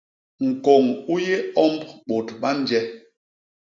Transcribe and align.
Ñkôñ 0.49 0.85
u 1.11 1.15
yé 1.25 1.37
omb 1.63 1.79
bôt 2.07 2.27
ba 2.41 2.49
nje. 2.59 2.79